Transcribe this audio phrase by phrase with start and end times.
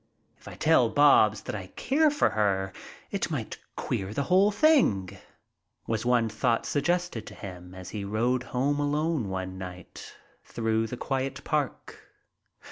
[0.39, 2.73] "If I tell Bobs that I care for her,
[3.11, 5.15] it might queer the whole thing,"
[5.85, 10.97] was one thought suggested to him as he rode home alone one night through the
[10.97, 11.99] quiet park.